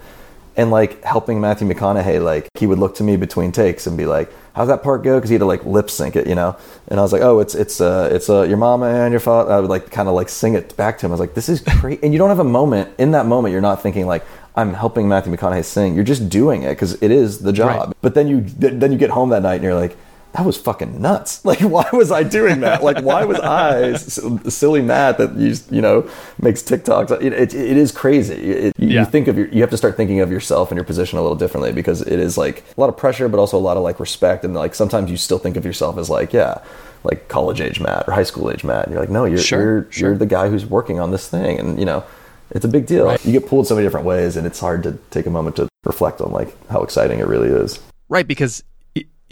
[0.56, 2.24] and like helping Matthew McConaughey.
[2.24, 5.18] Like he would look to me between takes and be like, "How's that part go?"
[5.18, 6.56] Because he had to like lip sync it, you know.
[6.88, 9.52] And I was like, "Oh, it's it's uh it's uh your mama and your father."
[9.52, 11.12] I would like kind of like sing it back to him.
[11.12, 13.52] I was like, "This is great," and you don't have a moment in that moment.
[13.52, 14.26] You're not thinking like.
[14.56, 15.96] I'm helping Matthew McConaughey sing.
[15.96, 17.88] You're just doing it because it is the job.
[17.88, 17.98] Right.
[18.02, 19.98] But then you then you get home that night and you're like,
[20.34, 21.42] that was fucking nuts.
[21.46, 22.84] Like, why was I doing that?
[22.84, 24.20] Like, why was I s-
[24.54, 26.10] silly Matt that you you know
[26.42, 27.12] makes TikToks?
[27.22, 28.34] It, it, it is crazy.
[28.36, 29.00] It, you, Yeah.
[29.02, 31.22] you think of your, you have to start thinking of yourself and your position a
[31.22, 33.84] little differently because it is like a lot of pressure, but also a lot of
[33.84, 34.44] like respect.
[34.44, 36.60] And like sometimes you still think of yourself as like, yeah,
[37.04, 38.86] like college age Matt or high school age Matt.
[38.86, 40.10] And you're like, no, you're Sure, you're sure.
[40.10, 42.04] you're the guy who's working on this thing, and you know.
[42.52, 43.06] It's a big deal.
[43.06, 43.26] Right.
[43.26, 45.68] You get pulled so many different ways, and it's hard to take a moment to
[45.86, 47.80] reflect on like how exciting it really is.
[48.10, 48.64] Right, because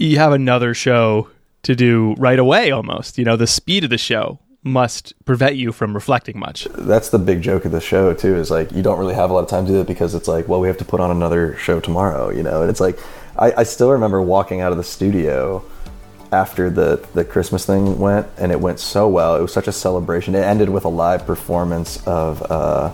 [0.09, 1.29] you have another show
[1.63, 3.17] to do right away almost.
[3.17, 6.67] You know, the speed of the show must prevent you from reflecting much.
[6.77, 9.33] that's the big joke of the show too is like you don't really have a
[9.33, 11.09] lot of time to do it because it's like well we have to put on
[11.09, 12.99] another show tomorrow you know and it's like
[13.39, 15.63] i, I still remember walking out of the studio
[16.31, 19.71] after the the christmas thing went and it went so well it was such a
[19.71, 22.91] celebration it ended with a live performance of uh,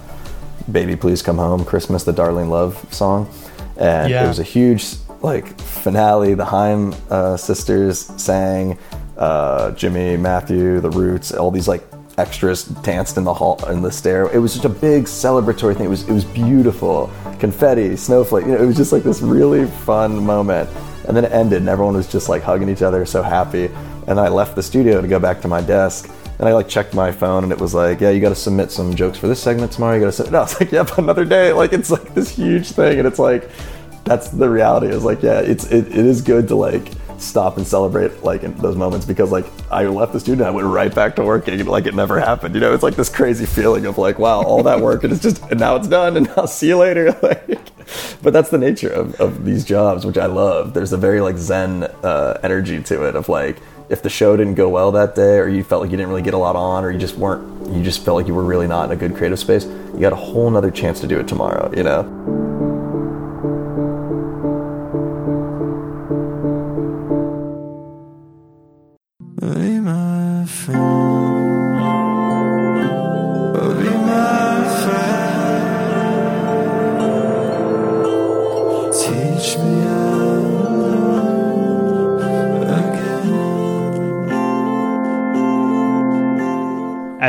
[0.72, 3.30] baby please come home christmas the Darlene Love song
[3.76, 4.24] and Yeah.
[4.24, 4.86] it was a huge
[5.22, 8.78] like finale the Haim uh, sisters sang
[9.18, 11.84] uh, jimmy matthew the roots all these like
[12.18, 15.86] extras danced in the hall in the stair it was just a big celebratory thing
[15.86, 19.66] it was it was beautiful confetti snowflake you know, it was just like this really
[19.66, 20.70] fun moment
[21.08, 23.70] and then it ended and everyone was just like hugging each other so happy
[24.08, 26.94] and i left the studio to go back to my desk and I like checked
[26.94, 29.42] my phone and it was like, yeah, you got to submit some jokes for this
[29.42, 29.96] segment tomorrow.
[29.96, 30.34] You got to submit.
[30.38, 31.52] No, it's like, yep, another day.
[31.52, 33.50] Like it's like this huge thing, and it's like,
[34.08, 34.88] that's the reality.
[34.88, 38.56] Is like, yeah, it's it, it is good to like stop and celebrate like in
[38.58, 41.86] those moments because like I left the studio, I went right back to working, like
[41.86, 42.56] it never happened.
[42.56, 45.22] You know, it's like this crazy feeling of like, wow, all that work and it's
[45.22, 47.16] just and now it's done, and I'll see you later.
[47.28, 47.60] Like,
[48.22, 50.74] but that's the nature of, of these jobs, which I love.
[50.74, 53.58] There's a very like Zen uh, energy to it of like
[53.90, 56.22] if the show didn't go well that day, or you felt like you didn't really
[56.22, 58.68] get a lot on, or you just weren't, you just felt like you were really
[58.68, 59.66] not in a good creative space.
[59.66, 61.74] You got a whole nother chance to do it tomorrow.
[61.76, 62.37] You know.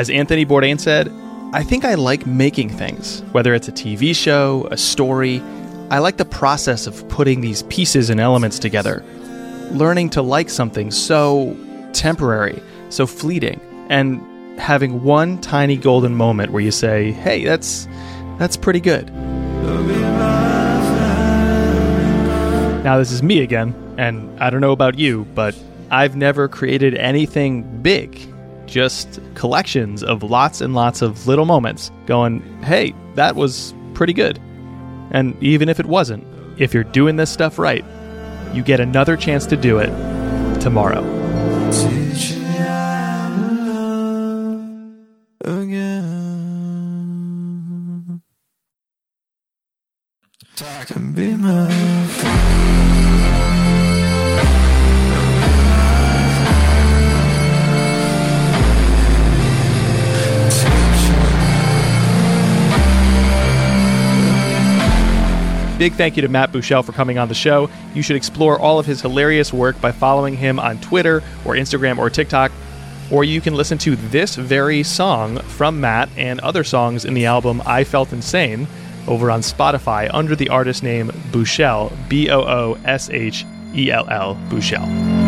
[0.08, 1.12] As Anthony Bourdain said,
[1.52, 5.42] I think I like making things, whether it's a TV show, a story.
[5.90, 9.04] I like the process of putting these pieces and elements together,
[9.72, 11.54] learning to like something so
[11.92, 14.18] temporary, so fleeting, and
[14.58, 17.86] having one tiny golden moment where you say, "Hey, that's
[18.38, 19.12] that's pretty good."
[22.82, 25.54] Now this is me again, and I don't know about you, but
[25.90, 28.26] I've never created anything big.
[28.68, 34.38] Just collections of lots and lots of little moments going, "Hey, that was pretty good."
[35.10, 36.24] And even if it wasn't,
[36.58, 37.84] if you're doing this stuff right,
[38.52, 39.90] you get another chance to do it
[40.60, 41.02] tomorrow.
[51.14, 51.68] Be my
[52.06, 52.97] friend.
[65.78, 67.70] Big thank you to Matt Buechele for coming on the show.
[67.94, 71.98] You should explore all of his hilarious work by following him on Twitter or Instagram
[71.98, 72.50] or TikTok.
[73.12, 77.26] Or you can listen to this very song from Matt and other songs in the
[77.26, 78.66] album I Felt Insane
[79.06, 84.08] over on Spotify under the artist name Booshell, B O O S H E L
[84.10, 84.84] L, Booshell.
[84.84, 85.27] I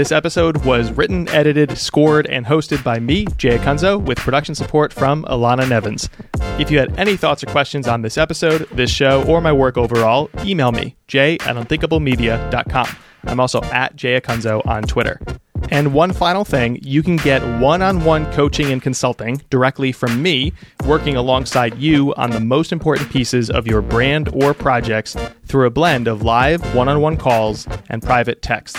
[0.00, 4.94] This episode was written, edited, scored, and hosted by me, Jay Acunzo, with production support
[4.94, 6.08] from Alana Nevins.
[6.58, 9.76] If you had any thoughts or questions on this episode, this show, or my work
[9.76, 12.88] overall, email me, jay at unthinkablemedia.com.
[13.24, 15.20] I'm also at Jay Acunzo on Twitter.
[15.68, 20.22] And one final thing, you can get one on one coaching and consulting directly from
[20.22, 20.54] me,
[20.86, 25.70] working alongside you on the most important pieces of your brand or projects through a
[25.70, 28.78] blend of live one on one calls and private text.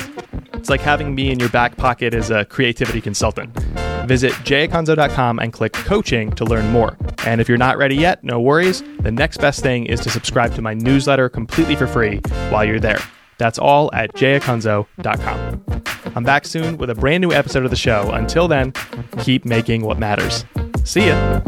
[0.62, 3.49] It's like having me in your back pocket as a creativity consultant.
[4.05, 6.95] Visit jayacunzo.com and click coaching to learn more.
[7.26, 8.84] And if you're not ready yet, no worries.
[8.99, 12.18] The next best thing is to subscribe to my newsletter completely for free
[12.51, 12.99] while you're there.
[13.39, 15.66] That's all at jayacunzo.com.
[16.16, 18.12] I'm back soon with a brand new episode of the show.
[18.12, 18.74] Until then,
[19.24, 20.45] keep making what matters.
[20.84, 21.41] See ya.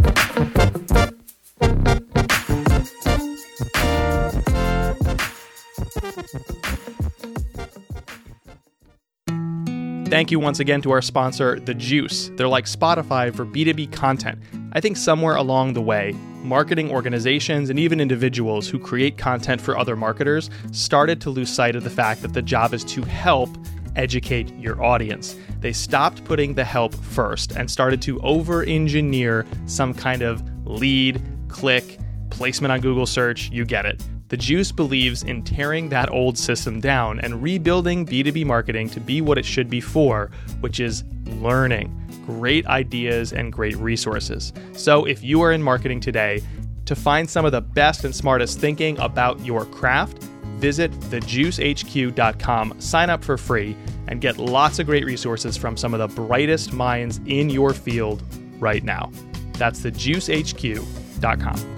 [10.13, 12.29] Thank you once again to our sponsor, The Juice.
[12.35, 14.37] They're like Spotify for B2B content.
[14.73, 16.11] I think somewhere along the way,
[16.43, 21.75] marketing organizations and even individuals who create content for other marketers started to lose sight
[21.75, 23.49] of the fact that the job is to help
[23.95, 25.35] educate your audience.
[25.61, 31.23] They stopped putting the help first and started to over engineer some kind of lead,
[31.47, 31.97] click,
[32.29, 33.49] placement on Google search.
[33.49, 34.05] You get it.
[34.33, 39.21] The Juice believes in tearing that old system down and rebuilding B2B marketing to be
[39.21, 44.51] what it should be for, which is learning, great ideas, and great resources.
[44.71, 46.41] So if you are in marketing today,
[46.85, 50.23] to find some of the best and smartest thinking about your craft,
[50.57, 53.77] visit thejuicehq.com, sign up for free,
[54.07, 58.23] and get lots of great resources from some of the brightest minds in your field
[58.59, 59.11] right now.
[59.59, 61.72] That's thejuicehq.com.